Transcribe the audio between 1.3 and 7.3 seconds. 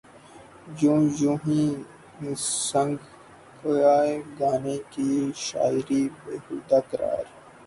honey Singh کے گانے کی شاعری بیہودہ قرار